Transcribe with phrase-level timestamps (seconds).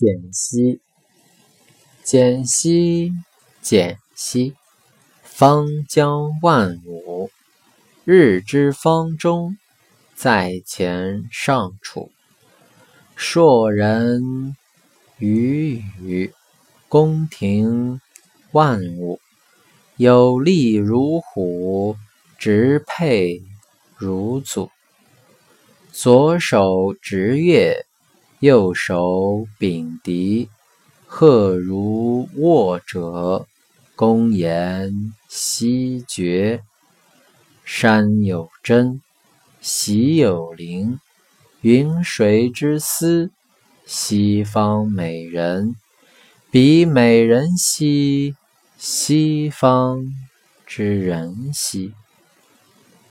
[0.00, 0.80] 简兮，
[2.02, 3.12] 简兮，
[3.60, 4.54] 简兮，
[5.22, 7.30] 方将万物。
[8.04, 9.58] 日之方中，
[10.14, 12.10] 在前上处。
[13.14, 14.56] 硕人
[15.18, 16.32] 与宇，
[16.88, 18.00] 宫廷
[18.52, 19.20] 万物，
[19.98, 21.94] 有力如虎，
[22.38, 23.42] 直佩
[23.98, 24.70] 如祖。
[25.92, 27.84] 左手执月，
[28.40, 30.48] 右手秉笛，
[31.06, 33.46] 鹤如握者，
[33.94, 36.62] 公言西绝。
[37.66, 39.02] 山有真，
[39.60, 40.98] 喜有灵。
[41.60, 43.30] 云水之思，
[43.84, 45.76] 西方美人。
[46.50, 48.34] 彼美人兮，
[48.78, 50.06] 西方
[50.66, 51.92] 之人兮。